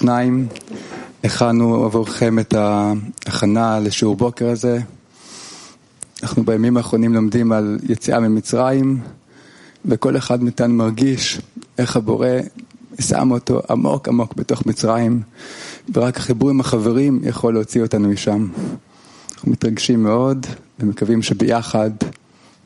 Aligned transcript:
שניים, 0.00 0.46
הכנו 1.24 1.84
עבורכם 1.84 2.38
את 2.38 2.54
ההכנה 2.54 3.80
לשיעור 3.80 4.16
בוקר 4.16 4.48
הזה. 4.48 4.78
אנחנו 6.22 6.44
בימים 6.44 6.76
האחרונים 6.76 7.14
לומדים 7.14 7.52
על 7.52 7.78
יציאה 7.88 8.20
ממצרים, 8.20 9.00
וכל 9.84 10.16
אחד 10.16 10.42
מאיתנו 10.42 10.74
מרגיש 10.74 11.40
איך 11.78 11.96
הבורא 11.96 12.28
שם 13.00 13.30
אותו 13.30 13.60
עמוק 13.70 14.08
עמוק 14.08 14.34
בתוך 14.34 14.66
מצרים, 14.66 15.22
ורק 15.94 16.16
החיבור 16.16 16.50
עם 16.50 16.60
החברים 16.60 17.20
יכול 17.22 17.54
להוציא 17.54 17.82
אותנו 17.82 18.08
משם. 18.08 18.48
אנחנו 19.34 19.52
מתרגשים 19.52 20.02
מאוד, 20.02 20.46
ומקווים 20.78 21.22
שביחד 21.22 21.90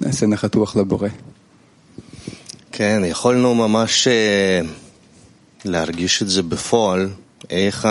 נעשה 0.01 0.27
נחת 0.27 0.55
רוח 0.55 0.77
לבורא. 0.77 1.09
כן, 2.73 3.03
יכולנו 3.05 3.55
ממש 3.55 4.09
להרגיש 5.66 6.22
את 6.22 6.30
זה 6.30 6.44
בפועל, 6.44 7.10
איך 7.50 7.88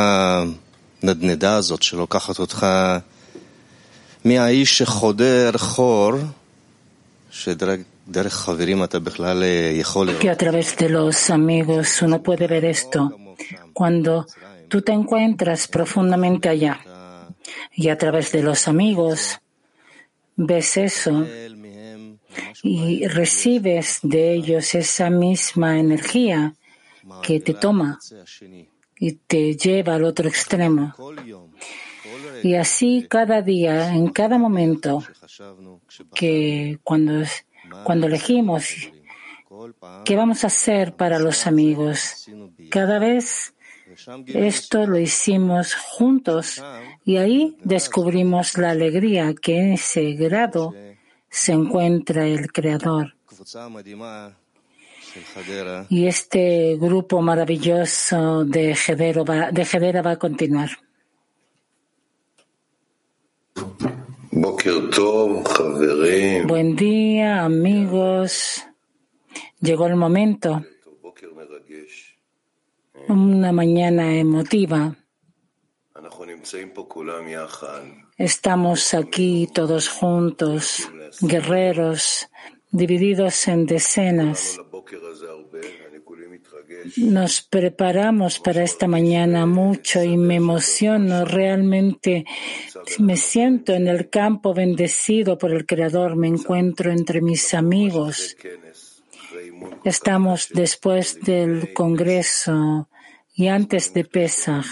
הנדנדה 1.03 1.57
הזאת 1.57 1.83
שלוקחת 1.83 2.39
אותך 2.39 2.67
מהאיש 4.25 4.79
שחודר 4.79 5.51
חור, 5.57 6.13
שדרך 7.31 8.33
חברים 8.33 8.85
אתה 8.85 8.99
בכלל 8.99 9.45
יכול 9.73 10.07
לראות. 10.07 10.23
que 10.23 10.31
a 10.31 10.37
través 10.37 10.77
de 10.77 10.89
los 10.89 11.31
amigos 11.31 12.03
uno 12.03 12.23
puede 12.23 12.47
ver 12.47 12.65
esto. 12.65 13.01
Cuando 13.73 14.27
tú 14.69 14.83
te 14.83 14.93
encuentras 14.93 15.69
profundamente 15.69 16.49
allá 16.49 16.81
y 17.73 17.89
a 17.89 17.97
través 17.99 18.33
de 18.33 18.43
los 18.43 18.69
amigos 18.69 19.39
ves 20.37 20.77
eso 20.77 21.15
y 22.63 23.07
recibes 23.07 23.99
de 24.03 24.23
ellos 24.35 24.75
esa 24.75 25.09
misma 25.11 25.79
energía 25.79 26.55
que 27.24 27.40
te 27.40 27.54
toma 27.54 28.00
y 28.98 29.14
te 29.14 29.56
lleva 29.56 29.96
al 29.96 30.04
otro 30.04 30.28
extremo. 30.28 30.94
Y 32.44 32.56
así 32.56 33.08
cada 33.10 33.42
día, 33.42 33.94
en 33.94 34.10
cada 34.10 34.38
momento, 34.38 35.04
que 36.14 36.80
cuando, 36.84 37.24
cuando 37.84 38.08
elegimos 38.08 38.92
qué 40.06 40.16
vamos 40.16 40.44
a 40.44 40.48
hacer 40.48 40.96
para 40.96 41.20
los 41.20 41.48
amigos, 41.48 42.30
cada 42.70 43.00
vez 43.00 43.54
esto 44.28 44.88
lo 44.88 44.98
hicimos 44.98 45.76
juntos 45.76 46.64
y 47.04 47.18
ahí 47.18 47.58
descubrimos 47.64 48.58
la 48.58 48.72
alegría 48.72 49.34
que 49.34 49.58
en 49.58 49.74
ese 49.74 50.14
grado 50.14 50.74
se 51.30 51.54
encuentra 51.54 52.26
el 52.26 52.52
Creador. 52.52 53.16
Y 55.90 56.08
este 56.08 56.78
grupo 56.78 57.22
maravilloso 57.22 58.46
de 58.46 58.76
Gedera 58.76 59.24
va, 59.24 59.52
de 59.52 60.02
va 60.02 60.12
a 60.12 60.20
continuar. 60.20 60.70
Buen 66.46 66.76
día, 66.76 67.44
amigos. 67.44 68.66
Llegó 69.60 69.88
el 69.88 69.96
momento. 69.96 70.64
Una 73.08 73.52
mañana 73.52 74.16
emotiva. 74.16 74.96
Estamos 78.18 78.94
aquí 78.94 79.50
todos 79.54 79.90
juntos, 79.90 80.90
guerreros, 81.22 82.30
divididos 82.72 83.48
en 83.48 83.66
decenas. 83.66 84.60
Nos 86.98 87.42
preparamos 87.42 88.40
para 88.40 88.64
esta 88.64 88.88
mañana 88.88 89.46
mucho 89.46 90.04
y 90.04 90.18
me 90.18 90.36
emociono. 90.36 91.26
Realmente 91.26 92.26
me 93.00 93.18
siento 93.18 93.74
en 93.74 93.88
el 93.88 94.10
campo 94.10 94.54
bendecido 94.54 95.38
por 95.38 95.52
el 95.52 95.66
Creador. 95.66 96.16
Me 96.16 96.28
encuentro 96.28 96.92
entre 96.92 97.22
mis 97.22 97.54
amigos. 97.54 98.36
Estamos 99.84 100.50
después 100.54 101.20
del 101.22 101.74
Congreso 101.74 102.90
y 103.34 103.48
antes 103.48 103.94
de 103.94 104.06
Pesach 104.06 104.66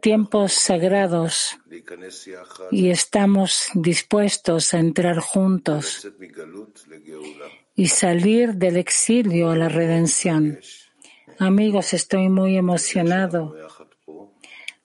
tiempos 0.00 0.52
sagrados 0.52 1.58
y 2.70 2.90
estamos 2.90 3.68
dispuestos 3.74 4.74
a 4.74 4.78
entrar 4.78 5.18
juntos 5.18 6.08
y 7.76 7.86
salir 7.86 8.54
del 8.54 8.76
exilio 8.76 9.50
a 9.50 9.56
la 9.56 9.68
redención. 9.68 10.58
Amigos, 11.38 11.94
estoy 11.94 12.28
muy 12.28 12.56
emocionado. 12.56 13.54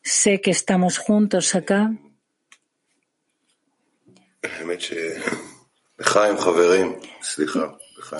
Sé 0.03 0.41
que 0.41 0.51
estamos 0.51 0.99
juntos 0.99 1.55
acá. 1.55 1.91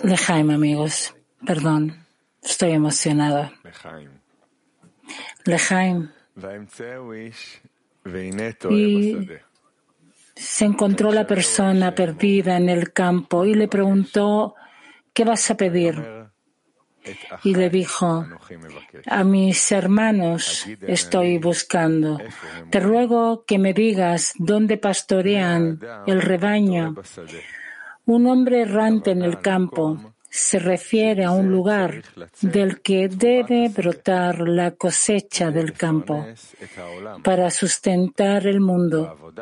Lejaim, 0.04 0.50
amigos. 0.50 1.14
Perdón. 1.46 2.06
Estoy 2.42 2.72
emocionada. 2.72 3.54
Lejaim. 5.46 6.17
Y 8.70 9.28
se 10.36 10.66
encontró 10.66 11.12
la 11.12 11.26
persona 11.26 11.96
perdida 11.96 12.58
en 12.58 12.70
el 12.70 12.94
campo 12.94 13.46
y 13.46 13.56
le 13.56 13.68
preguntó, 13.68 14.56
¿qué 15.14 15.26
vas 15.26 15.50
a 15.50 15.58
pedir? 15.58 15.96
Y 17.44 17.56
le 17.56 17.70
dijo, 17.70 18.26
a 19.06 19.24
mis 19.24 19.72
hermanos 19.72 20.68
estoy 20.82 21.38
buscando. 21.38 22.20
Te 22.70 22.80
ruego 22.80 23.46
que 23.46 23.58
me 23.58 23.74
digas 23.74 24.34
dónde 24.38 24.78
pastorean 24.78 25.80
el 26.06 26.22
rebaño. 26.22 26.96
Un 28.06 28.28
hombre 28.28 28.62
errante 28.62 29.12
en 29.12 29.22
el 29.22 29.40
campo 29.40 30.16
se 30.38 30.60
refiere 30.60 31.26
a 31.26 31.32
un 31.32 31.52
lugar 31.52 32.04
del 32.42 32.82
que 32.82 33.08
debe 33.08 33.70
brotar 33.70 34.48
la 34.48 34.72
cosecha 34.72 35.52
del 35.52 35.74
campo 35.74 36.26
para 37.24 37.50
sustentar 37.50 38.46
el 38.46 38.60
mundo. 38.60 39.34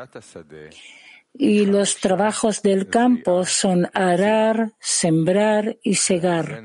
Y 1.33 1.65
los 1.65 1.97
trabajos 1.97 2.61
del 2.61 2.87
campo 2.87 3.43
son 3.45 3.89
arar, 3.93 4.71
sembrar 4.79 5.77
y 5.83 5.95
segar. 5.95 6.63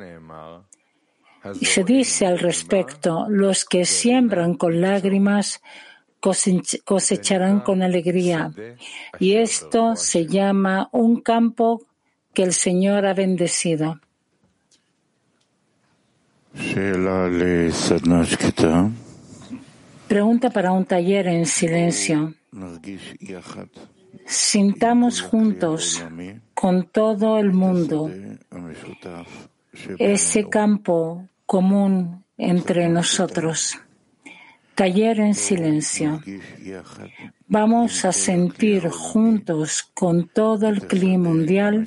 Y 1.60 1.64
se 1.64 1.82
dice 1.82 2.26
al 2.26 2.38
respecto, 2.38 3.26
los 3.28 3.64
que 3.64 3.84
siembran 3.84 4.54
con 4.54 4.80
lágrimas 4.80 5.60
cosecharán 6.20 7.60
con 7.60 7.82
alegría. 7.82 8.52
Y 9.18 9.36
esto 9.36 9.96
se 9.96 10.26
llama 10.26 10.88
un 10.92 11.20
campo 11.20 11.82
que 12.34 12.42
el 12.42 12.52
Señor 12.52 13.06
ha 13.06 13.14
bendecido. 13.14 14.00
Pregunta 20.08 20.50
para 20.50 20.72
un 20.72 20.84
taller 20.84 21.28
en 21.28 21.46
silencio. 21.46 22.34
Sintamos 24.26 25.20
juntos 25.20 26.04
con 26.54 26.88
todo 26.88 27.38
el 27.38 27.52
mundo 27.52 28.10
ese 29.98 30.48
campo 30.48 31.28
común 31.46 32.24
entre 32.36 32.88
nosotros. 32.88 33.78
Taller 34.74 35.20
en 35.20 35.34
silencio. 35.34 36.20
Vamos 37.46 38.04
a 38.04 38.12
sentir 38.12 38.88
juntos 38.88 39.90
con 39.94 40.28
todo 40.28 40.68
el 40.68 40.86
clima 40.86 41.28
mundial 41.28 41.86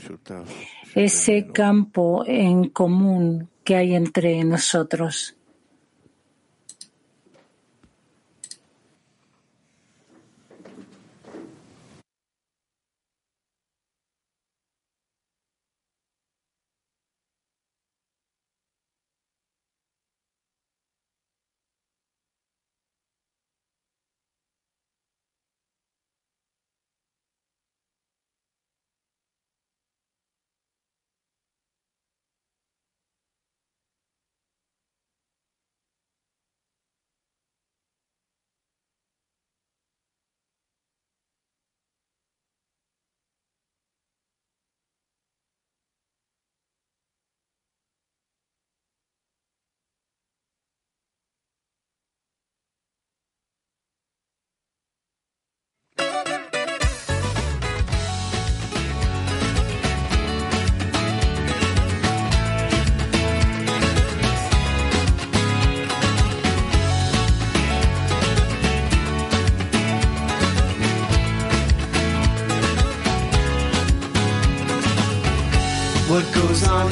ese 0.95 1.47
campo 1.47 2.23
en 2.27 2.69
común 2.69 3.49
que 3.63 3.75
hay 3.75 3.95
entre 3.95 4.43
nosotros. 4.43 5.35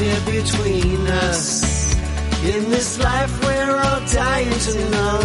Here 0.02 0.42
between 0.42 1.06
us. 1.08 1.94
In 2.44 2.70
this 2.72 2.98
life 3.00 3.34
we're 3.44 3.76
all 3.76 4.02
dying 4.08 4.58
to 4.68 4.90
know 4.90 5.20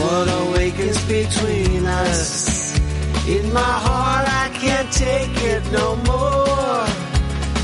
what 0.00 0.26
awakens 0.42 1.02
between 1.06 1.86
us. 1.86 2.78
In 3.26 3.50
my 3.52 3.74
heart 3.86 4.26
I 4.28 4.46
can't 4.62 4.90
take 4.92 5.36
it 5.52 5.62
no 5.72 5.96
more. 6.10 6.84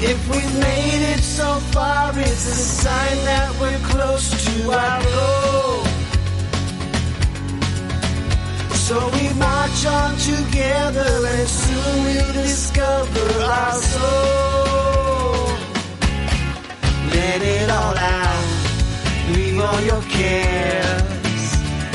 If 0.03 0.19
we've 0.31 0.57
made 0.59 1.03
it 1.15 1.21
so 1.21 1.51
far, 1.75 2.13
it's 2.19 2.47
a 2.47 2.59
sign 2.83 3.17
that 3.31 3.51
we're 3.61 3.85
close 3.93 4.27
to 4.47 4.73
our 4.73 5.03
goal. 5.03 5.69
So 8.91 8.99
we 9.11 9.33
march 9.35 9.87
on 9.87 10.17
together 10.17 11.13
and 11.25 11.49
soon 11.49 12.03
we'll 12.03 12.33
discover 12.33 13.27
our 13.41 13.73
soul. 13.73 15.47
Let 17.15 17.41
it 17.41 17.71
all 17.71 17.97
out, 17.97 18.47
leave 19.33 19.61
all 19.61 19.81
your 19.83 20.03
cares, 20.19 21.43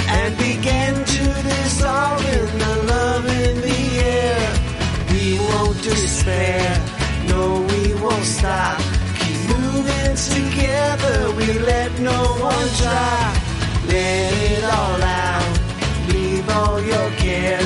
and 0.08 0.38
begin 0.38 0.94
to 1.16 1.24
dissolve 1.44 2.26
in 2.38 2.60
the 2.64 2.76
love 2.88 3.26
in 3.44 3.56
the 3.60 3.82
air. 4.00 4.48
We 5.12 5.38
won't 5.50 5.84
despair, 5.84 6.82
no 7.28 7.60
we 7.72 7.94
won't 7.96 8.24
stop. 8.24 8.80
Keep 9.20 9.40
moving 9.50 10.16
together, 10.16 11.36
we 11.36 11.60
let 11.60 11.92
no 12.00 12.20
one 12.40 12.70
try. 12.80 13.42
Let 13.86 14.34
it 14.50 14.64
all 14.64 15.04
out 15.04 15.35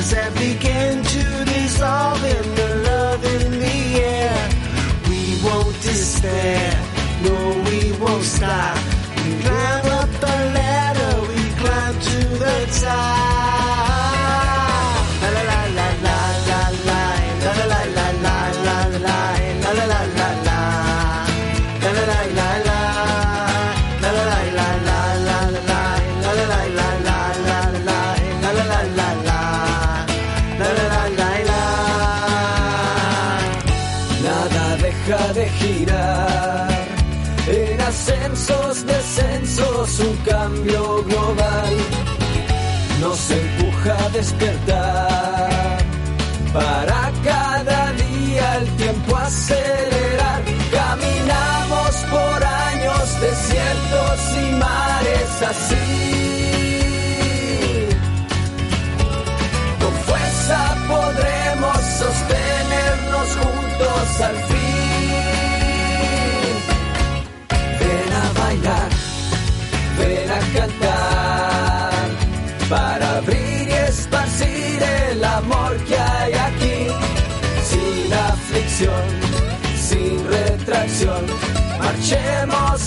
as 0.00 0.14
every 0.14 0.54
game. 0.54 0.69
De 35.32 35.48
girar. 35.48 36.68
En 37.46 37.80
ascensos, 37.80 38.84
descensos, 38.86 40.00
un 40.00 40.16
cambio 40.18 41.04
global 41.04 41.76
nos 43.00 43.30
empuja 43.30 43.96
a 44.04 44.08
despertar. 44.10 45.78
Para 46.52 47.12
cada 47.24 47.92
día 47.92 48.56
el 48.56 48.68
tiempo 48.76 49.16
acelerar. 49.16 50.42
Caminamos 50.72 51.94
por 52.10 52.44
años, 52.44 53.20
desiertos 53.20 54.20
y 54.36 54.52
mares 54.56 55.42
así. 55.52 55.88
Con 59.80 59.94
fuerza 60.06 60.76
podremos 60.88 61.78
sostenernos 61.98 63.28
juntos 63.36 64.20
al 64.22 64.36
fin. 64.48 64.59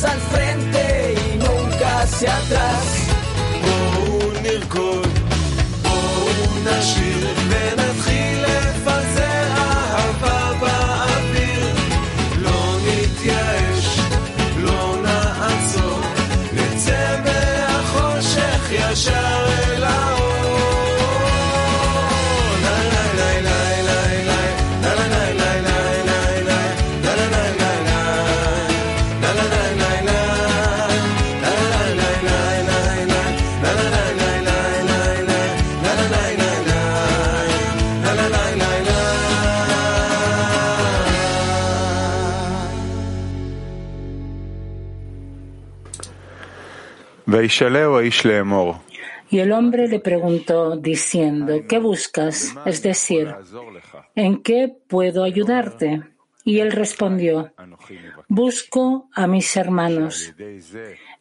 al 0.04 0.20
frente 0.20 1.16
y 1.16 1.38
nunca 1.38 2.02
hacia 2.02 2.36
atrás. 2.36 2.84
O 3.64 4.28
un 4.28 4.46
o 5.86 6.60
una 6.60 6.82
sirena. 6.82 7.93
Y 49.30 49.40
el 49.40 49.52
hombre 49.52 49.88
le 49.88 50.00
preguntó 50.00 50.76
diciendo, 50.78 51.62
¿qué 51.68 51.80
buscas? 51.80 52.56
Es 52.66 52.84
decir, 52.84 53.34
¿en 54.16 54.44
qué 54.44 54.72
puedo 54.88 55.24
ayudarte? 55.24 56.04
Y 56.46 56.60
él 56.60 56.72
respondió, 56.72 57.52
busco 58.28 59.10
a 59.14 59.28
mis 59.28 59.56
hermanos. 59.58 60.34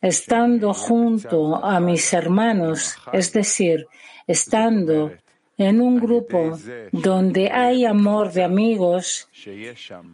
Estando 0.00 0.74
junto 0.74 1.64
a 1.64 1.80
mis 1.80 2.12
hermanos, 2.12 2.98
es 3.12 3.32
decir, 3.32 3.86
estando 4.26 5.12
en 5.58 5.80
un 5.80 6.00
grupo 6.00 6.58
donde 6.92 7.50
hay 7.50 7.84
amor 7.84 8.32
de 8.32 8.44
amigos, 8.44 9.28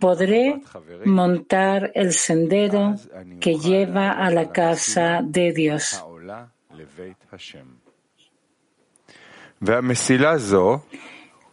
podré 0.00 0.60
montar 1.04 1.90
el 1.94 2.12
sendero 2.12 2.96
que 3.40 3.58
lleva 3.58 4.12
a 4.12 4.30
la 4.30 4.50
casa 4.50 5.20
de 5.22 5.52
Dios. 5.52 6.04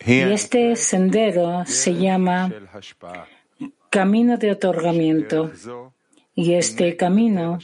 Y 0.08 0.20
este 0.20 0.76
sendero 0.76 1.64
se 1.66 1.94
llama 1.96 2.52
camino 3.90 4.38
de 4.38 4.52
otorgamiento. 4.52 5.52
Y 6.36 6.54
este 6.54 6.98
camino 6.98 7.60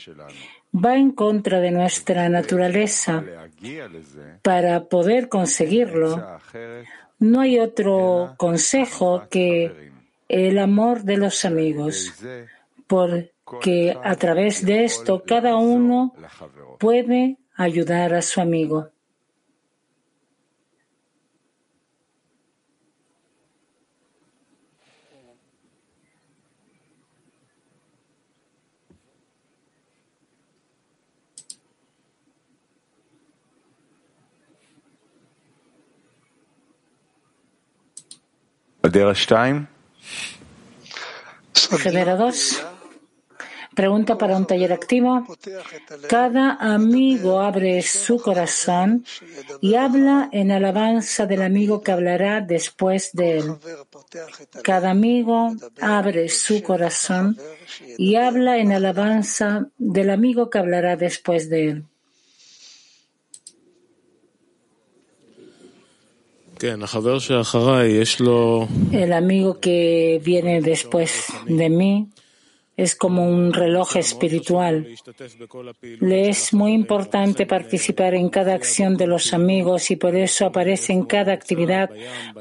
va 0.73 0.95
en 0.95 1.11
contra 1.11 1.59
de 1.59 1.71
nuestra 1.71 2.29
naturaleza. 2.29 3.23
Para 4.41 4.85
poder 4.85 5.29
conseguirlo, 5.29 6.39
no 7.19 7.41
hay 7.41 7.59
otro 7.59 8.33
consejo 8.37 9.27
que 9.29 9.91
el 10.27 10.57
amor 10.57 11.03
de 11.03 11.17
los 11.17 11.43
amigos, 11.45 12.13
porque 12.87 13.97
a 14.01 14.15
través 14.15 14.65
de 14.65 14.85
esto 14.85 15.23
cada 15.27 15.57
uno 15.57 16.13
puede 16.79 17.37
ayudar 17.55 18.13
a 18.13 18.21
su 18.21 18.39
amigo. 18.39 18.89
Severo 41.53 42.17
2. 42.17 42.65
Pregunta 43.75 44.17
para 44.17 44.35
un 44.35 44.45
taller 44.45 44.73
activo. 44.73 45.25
Cada 46.09 46.55
amigo 46.55 47.39
abre 47.39 47.81
su 47.83 48.21
corazón 48.21 49.05
y 49.61 49.75
habla 49.75 50.29
en 50.31 50.51
alabanza 50.51 51.25
del 51.25 51.41
amigo 51.41 51.81
que 51.81 51.91
hablará 51.91 52.41
después 52.41 53.11
de 53.13 53.38
él. 53.38 53.55
Cada 54.61 54.91
amigo 54.91 55.55
abre 55.79 56.27
su 56.27 56.61
corazón 56.61 57.38
y 57.97 58.15
habla 58.15 58.57
en 58.57 58.73
alabanza 58.73 59.67
del 59.77 60.09
amigo 60.09 60.50
que 60.50 60.59
hablará 60.59 60.97
después 60.97 61.50
de 61.50 61.69
él. 61.69 61.85
El 68.91 69.13
amigo 69.13 69.59
que 69.59 70.21
viene 70.23 70.61
después 70.61 71.27
de 71.47 71.69
mí 71.69 72.07
es 72.77 72.95
como 72.95 73.27
un 73.27 73.53
reloj 73.53 73.97
espiritual. 73.97 74.87
Le 75.99 76.29
es 76.29 76.53
muy 76.53 76.73
importante 76.73 77.45
participar 77.45 78.15
en 78.15 78.29
cada 78.29 78.53
acción 78.55 78.97
de 78.97 79.07
los 79.07 79.33
amigos 79.33 79.91
y 79.91 79.97
por 79.97 80.15
eso 80.15 80.47
aparece 80.47 80.93
en 80.93 81.05
cada 81.05 81.33
actividad, 81.33 81.89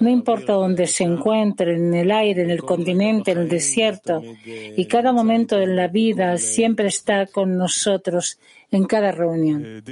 no 0.01 0.09
importa 0.09 0.55
dónde 0.55 0.87
se 0.87 1.05
encuentre, 1.05 1.77
en 1.77 1.95
el 1.95 2.11
aire, 2.11 2.43
en 2.43 2.51
el 2.51 2.63
continente, 2.63 3.33
en 3.33 3.39
el 3.39 3.49
desierto. 3.49 4.23
Y 4.77 4.87
cada 4.87 5.13
momento 5.13 5.57
de 5.57 5.67
la 5.67 5.89
vida 5.89 6.39
siempre 6.39 6.89
está 6.89 7.27
con 7.27 7.59
nosotros 7.59 8.39
en 8.71 8.85
cada 8.85 9.11
reunión. 9.13 9.83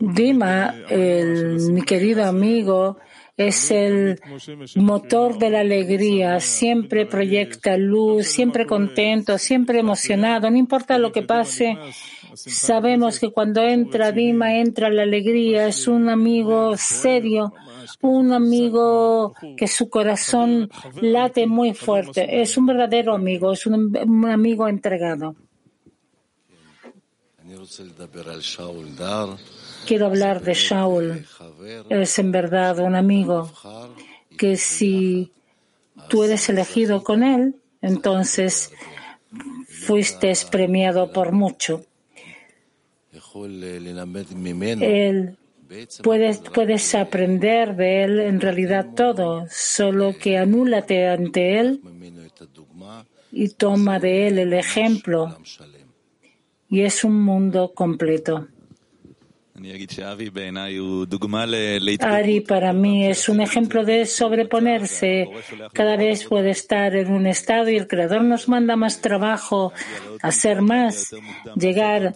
Dima, 0.00 0.74
mi 1.70 1.82
querido 1.82 2.24
amigo, 2.24 2.98
es 3.36 3.70
el 3.70 4.18
motor 4.76 5.38
de 5.38 5.50
la 5.50 5.60
alegría, 5.60 6.40
siempre 6.40 7.06
proyecta 7.06 7.76
luz, 7.76 8.26
siempre 8.26 8.66
contento, 8.66 9.38
siempre 9.38 9.78
emocionado, 9.78 10.50
no 10.50 10.56
importa 10.56 10.98
lo 10.98 11.12
que 11.12 11.22
pase. 11.22 11.76
Sabemos 12.34 13.20
que 13.20 13.30
cuando 13.30 13.62
entra 13.62 14.12
Dima, 14.12 14.56
entra 14.56 14.90
la 14.90 15.02
alegría, 15.02 15.68
es 15.68 15.86
un 15.86 16.08
amigo 16.08 16.76
serio, 16.76 17.52
un 18.00 18.32
amigo 18.32 19.34
que 19.56 19.68
su 19.68 19.88
corazón 19.88 20.70
late 21.00 21.46
muy 21.46 21.74
fuerte, 21.74 22.40
es 22.40 22.56
un 22.56 22.66
verdadero 22.66 23.14
amigo, 23.14 23.52
es 23.52 23.66
un, 23.66 23.96
un 23.96 24.30
amigo 24.30 24.66
entregado. 24.66 25.36
Quiero 29.86 30.06
hablar 30.06 30.42
de 30.42 30.54
Shaul. 30.54 31.26
Es 31.88 32.18
en 32.18 32.32
verdad 32.32 32.78
un 32.78 32.94
amigo 32.94 33.50
que 34.36 34.56
si 34.56 35.32
tú 36.08 36.24
eres 36.24 36.48
elegido 36.48 37.02
con 37.02 37.22
él, 37.22 37.54
entonces 37.80 38.72
fuiste 39.66 40.32
premiado 40.50 41.12
por 41.12 41.32
mucho. 41.32 41.84
Él 44.82 45.36
puedes, 46.02 46.38
puedes 46.38 46.94
aprender 46.94 47.76
de 47.76 48.04
él 48.04 48.20
en 48.20 48.40
realidad 48.40 48.94
todo, 48.94 49.46
solo 49.50 50.16
que 50.16 50.38
anúlate 50.38 51.08
ante 51.08 51.58
él 51.58 51.80
y 53.32 53.48
toma 53.50 53.98
de 53.98 54.28
él 54.28 54.38
el 54.38 54.52
ejemplo. 54.52 55.36
Y 56.68 56.82
es 56.82 57.04
un 57.04 57.22
mundo 57.22 57.72
completo. 57.74 58.48
Ari 62.00 62.40
para 62.40 62.72
mí 62.72 63.06
es 63.06 63.28
un 63.28 63.40
ejemplo 63.40 63.84
de 63.84 64.06
sobreponerse. 64.06 65.28
Cada 65.72 65.96
vez 65.96 66.24
puede 66.24 66.50
estar 66.50 66.94
en 66.94 67.12
un 67.12 67.26
estado 67.26 67.68
y 67.70 67.76
el 67.76 67.86
Creador 67.86 68.22
nos 68.22 68.48
manda 68.48 68.76
más 68.76 69.00
trabajo, 69.00 69.72
hacer 70.22 70.62
más, 70.62 71.14
llegar 71.56 72.14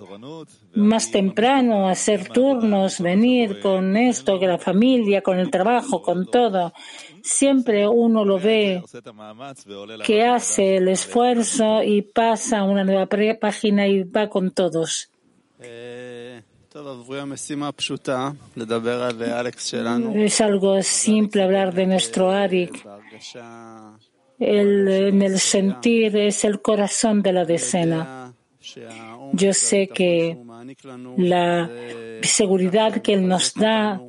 más 0.74 1.10
temprano, 1.10 1.88
hacer 1.88 2.28
turnos, 2.28 3.00
venir 3.00 3.60
con 3.60 3.96
esto, 3.96 4.38
con 4.38 4.48
la 4.48 4.58
familia, 4.58 5.22
con 5.22 5.38
el 5.38 5.50
trabajo, 5.50 6.02
con 6.02 6.26
todo. 6.26 6.72
Siempre 7.22 7.86
uno 7.86 8.24
lo 8.24 8.38
ve 8.38 8.82
que 10.04 10.24
hace 10.24 10.76
el 10.76 10.88
esfuerzo 10.88 11.82
y 11.82 12.02
pasa 12.02 12.60
a 12.60 12.64
una 12.64 12.84
nueva 12.84 13.08
página 13.40 13.86
y 13.86 14.02
va 14.04 14.28
con 14.28 14.50
todos. 14.50 15.10
Es 20.16 20.40
algo 20.40 20.82
simple 20.82 21.42
hablar 21.42 21.74
de 21.74 21.86
nuestro 21.86 22.30
Arik. 22.30 22.86
El, 24.38 24.88
en 24.88 25.22
el 25.22 25.38
sentir 25.38 26.16
es 26.16 26.44
el 26.44 26.62
corazón 26.62 27.22
de 27.22 27.32
la 27.32 27.44
decena. 27.44 28.32
Yo 29.32 29.52
sé 29.52 29.88
que 29.88 30.38
la 31.18 31.70
seguridad 32.22 33.02
que 33.02 33.14
Él 33.14 33.28
nos 33.28 33.54
da 33.54 34.00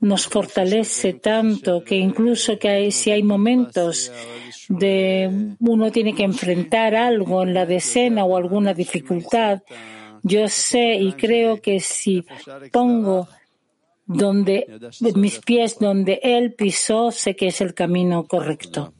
nos 0.00 0.26
fortalece 0.26 1.14
tanto 1.14 1.84
que 1.84 1.94
incluso 1.94 2.58
que 2.58 2.68
hay, 2.68 2.90
si 2.90 3.12
hay 3.12 3.22
momentos 3.22 4.10
de 4.68 5.54
uno 5.60 5.92
tiene 5.92 6.14
que 6.14 6.24
enfrentar 6.24 6.96
algo 6.96 7.44
en 7.44 7.54
la 7.54 7.64
decena 7.64 8.24
o 8.24 8.36
alguna 8.36 8.74
dificultad, 8.74 9.62
yo 10.22 10.48
sé 10.48 10.94
y 10.94 11.12
creo 11.12 11.60
que 11.60 11.80
si 11.80 12.24
pongo 12.72 13.28
donde 14.06 14.66
mis 15.14 15.38
pies 15.40 15.78
donde 15.78 16.20
él 16.22 16.54
pisó, 16.54 17.10
sé 17.10 17.34
que 17.36 17.48
es 17.48 17.60
el 17.60 17.74
camino 17.74 18.24
correcto. 18.24 18.92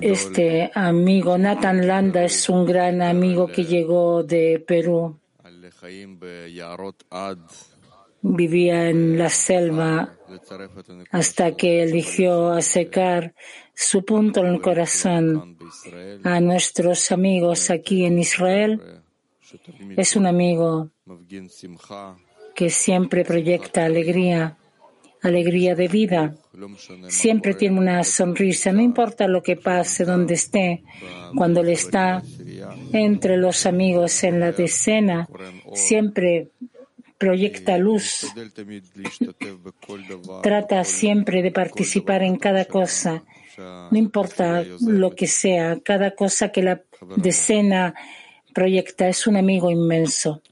Este 0.00 0.70
amigo 0.74 1.36
Nathan 1.36 1.86
Landa 1.86 2.24
es 2.24 2.48
un 2.48 2.64
gran 2.64 3.02
amigo 3.02 3.48
que 3.48 3.64
llegó 3.64 4.22
de 4.22 4.64
Perú. 4.66 5.18
Vivía 8.26 8.88
en 8.88 9.18
la 9.18 9.28
selva 9.28 10.16
hasta 11.10 11.54
que 11.54 11.82
eligió 11.82 12.52
a 12.52 12.62
secar 12.62 13.34
su 13.74 14.02
punto 14.02 14.40
en 14.40 14.46
el 14.46 14.62
corazón 14.62 15.58
a 16.22 16.40
nuestros 16.40 17.12
amigos 17.12 17.68
aquí 17.68 18.06
en 18.06 18.18
Israel. 18.18 18.80
Es 19.94 20.16
un 20.16 20.24
amigo 20.24 20.90
que 22.54 22.70
siempre 22.70 23.26
proyecta 23.26 23.84
alegría, 23.84 24.56
alegría 25.20 25.74
de 25.74 25.88
vida. 25.88 26.34
Siempre 27.08 27.52
tiene 27.52 27.78
una 27.78 28.02
sonrisa, 28.04 28.72
no 28.72 28.80
importa 28.80 29.28
lo 29.28 29.42
que 29.42 29.56
pase, 29.56 30.06
donde 30.06 30.32
esté. 30.32 30.82
Cuando 31.36 31.60
él 31.60 31.68
está 31.68 32.22
entre 32.94 33.36
los 33.36 33.66
amigos 33.66 34.24
en 34.24 34.40
la 34.40 34.52
decena, 34.52 35.28
siempre 35.74 36.48
proyecta 37.18 37.78
luz. 37.78 38.26
Trata 40.42 40.84
siempre 40.84 41.42
de 41.42 41.50
participar 41.50 42.22
en 42.22 42.36
cada 42.36 42.64
cosa 42.64 43.24
no 43.58 43.98
importa 43.98 44.64
lo 44.80 45.14
que 45.14 45.26
sea, 45.26 45.78
cada 45.80 46.14
cosa 46.14 46.50
que 46.50 46.62
la 46.62 46.82
decena 47.16 47.94
proyecta 48.52 49.08
es 49.08 49.26
un 49.26 49.36
amigo 49.36 49.70
inmenso. 49.70 50.42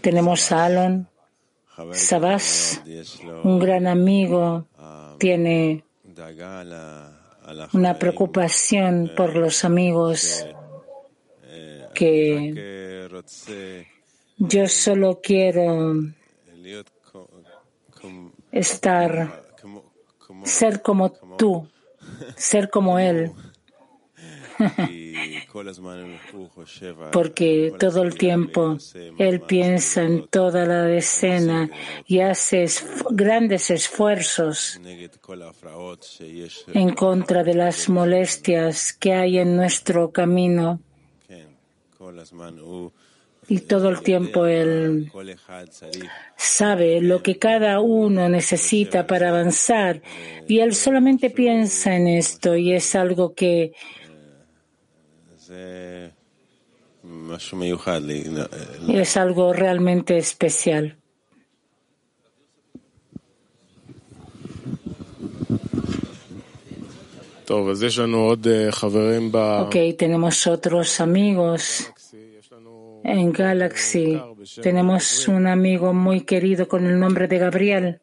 Tenemos 0.00 0.52
a 0.52 0.64
Alon, 0.64 1.08
Sabas, 1.92 2.82
un 3.44 3.58
gran 3.58 3.86
amigo, 3.86 4.66
tiene 5.18 5.84
una 7.72 7.98
preocupación 7.98 9.12
por 9.16 9.36
los 9.36 9.64
amigos 9.64 10.46
que 11.96 13.08
yo 14.36 14.68
solo 14.68 15.20
quiero 15.22 15.94
estar, 18.52 19.42
ser 20.44 20.82
como 20.82 21.10
tú, 21.38 21.66
ser 22.36 22.68
como 22.68 22.98
Él. 22.98 23.32
Porque 27.12 27.74
todo 27.78 28.02
el 28.02 28.14
tiempo 28.14 28.78
Él 29.18 29.40
piensa 29.40 30.02
en 30.02 30.26
toda 30.28 30.64
la 30.64 30.82
decena 30.82 31.68
y 32.06 32.20
hace 32.20 32.66
grandes 33.10 33.70
esfuerzos 33.70 34.80
en 36.72 36.94
contra 36.94 37.44
de 37.44 37.54
las 37.54 37.88
molestias 37.88 38.92
que 38.94 39.12
hay 39.12 39.38
en 39.38 39.56
nuestro 39.56 40.10
camino 40.10 40.80
y 43.48 43.60
todo 43.60 43.90
el 43.90 44.00
tiempo 44.02 44.46
Él 44.46 45.10
sabe 46.36 47.00
lo 47.00 47.22
que 47.22 47.38
cada 47.38 47.80
uno 47.80 48.28
necesita 48.28 49.06
para 49.06 49.28
avanzar. 49.28 50.02
Y 50.48 50.58
Él 50.60 50.74
solamente 50.74 51.30
piensa 51.30 51.94
en 51.94 52.08
esto 52.08 52.56
y 52.56 52.72
es 52.72 52.94
algo 52.96 53.34
que 53.34 53.72
es 58.88 59.16
algo 59.16 59.52
realmente 59.52 60.18
especial. 60.18 60.96
Ok, 69.66 69.76
tenemos 69.96 70.48
otros 70.48 71.00
amigos 71.00 71.92
en 73.06 73.32
Galaxy 73.32 74.20
tenemos 74.60 75.28
un 75.28 75.46
amigo 75.46 75.94
muy 75.94 76.22
querido 76.22 76.66
con 76.66 76.86
el 76.86 76.98
nombre 76.98 77.28
de 77.28 77.38
Gabriel. 77.38 78.00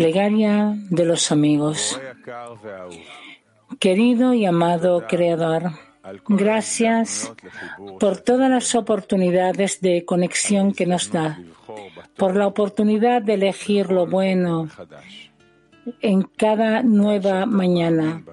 Plegaria 0.00 0.74
de 0.88 1.04
los 1.04 1.30
amigos. 1.30 2.00
Querido 3.78 4.32
y 4.32 4.46
amado 4.46 5.04
Creador, 5.06 5.72
gracias 6.26 7.30
por 7.98 8.16
todas 8.16 8.48
las 8.48 8.74
oportunidades 8.74 9.82
de 9.82 10.06
conexión 10.06 10.72
que 10.72 10.86
nos 10.86 11.12
da, 11.12 11.38
por 12.16 12.34
la 12.34 12.46
oportunidad 12.46 13.20
de 13.20 13.34
elegir 13.34 13.90
lo 13.90 14.06
bueno 14.06 14.70
en 16.00 16.22
cada 16.22 16.82
nueva 16.82 17.44
mañana 17.44 18.24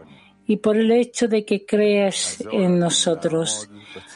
y 0.47 0.55
por 0.55 0.77
el 0.77 0.89
hecho 0.89 1.27
de 1.27 1.43
que 1.43 1.65
creas 1.65 2.41
en 2.49 2.79
nosotros. 2.79 3.69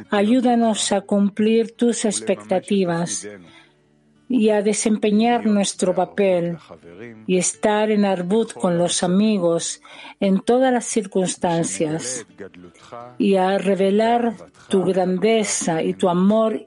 Ayúdanos 0.10 0.94
a 0.94 1.02
cumplir 1.02 1.76
tus 1.76 2.06
expectativas 2.06 3.28
y 4.32 4.50
a 4.50 4.62
desempeñar 4.62 5.46
nuestro 5.46 5.94
papel 5.94 6.58
y 7.28 7.38
estar 7.38 7.92
en 7.92 8.06
Arbut 8.06 8.54
con 8.54 8.78
los 8.78 9.04
amigos 9.04 9.82
en 10.20 10.40
todas 10.40 10.72
las 10.72 10.86
circunstancias 10.86 12.26
y 13.18 13.36
a 13.36 13.58
revelar 13.58 14.34
tu 14.70 14.84
grandeza 14.84 15.84
y 15.84 15.96
tu 15.96 16.08
amor 16.08 16.66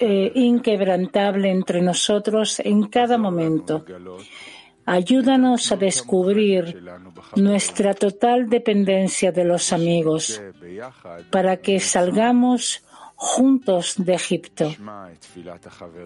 eh, 0.00 0.32
inquebrantable 0.34 1.50
entre 1.50 1.80
nosotros 1.82 2.60
en 2.60 2.88
cada 2.88 3.16
momento. 3.16 3.84
Ayúdanos 4.86 5.70
a 5.70 5.76
descubrir 5.76 6.82
nuestra 7.36 7.94
total 7.94 8.48
dependencia 8.48 9.30
de 9.30 9.44
los 9.44 9.72
amigos 9.72 10.42
para 11.30 11.58
que 11.58 11.78
salgamos 11.78 12.82
juntos 13.20 13.94
de 13.98 14.14
Egipto. 14.14 14.72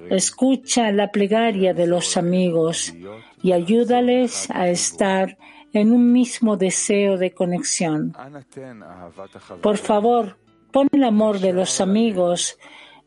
Escucha 0.09 0.91
la 0.93 1.11
plegaria 1.11 1.75
de 1.75 1.87
los 1.87 2.17
amigos 2.17 2.95
y 3.43 3.53
ayúdales 3.53 4.49
a 4.51 4.69
estar 4.69 5.37
en 5.75 5.93
un 5.93 6.11
mismo 6.11 6.57
deseo 6.57 7.19
de 7.19 7.33
conexión. 7.33 8.15
Por 9.61 9.77
favor, 9.77 10.39
pon 10.71 10.89
el 10.91 11.05
amor 11.05 11.39
de 11.39 11.53
los 11.53 11.83
amigos 11.83 12.59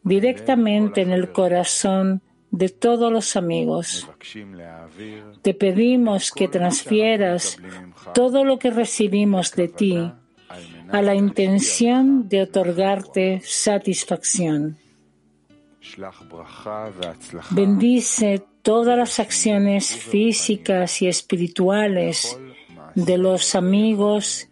directamente 0.03 1.01
en 1.01 1.11
el 1.11 1.31
corazón 1.31 2.21
de 2.51 2.69
todos 2.69 3.11
los 3.11 3.35
amigos. 3.35 4.07
Te 5.41 5.55
pedimos 5.55 6.31
que 6.31 6.47
transfieras 6.47 7.57
todo 8.13 8.43
lo 8.43 8.59
que 8.59 8.69
recibimos 8.69 9.55
de 9.55 9.67
ti 9.67 10.11
a 10.91 11.01
la 11.01 11.15
intención 11.15 12.27
de 12.29 12.43
otorgarte 12.43 13.41
satisfacción. 13.43 14.77
Bendice 17.51 18.43
todas 18.61 18.97
las 18.97 19.19
acciones 19.19 19.95
físicas 19.95 21.01
y 21.01 21.07
espirituales 21.07 22.37
de 22.95 23.17
los 23.17 23.55
amigos 23.55 24.49